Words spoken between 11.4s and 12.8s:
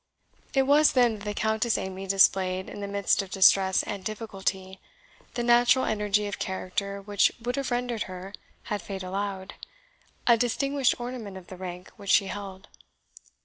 the rank which she held.